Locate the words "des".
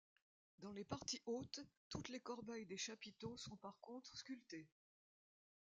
2.65-2.75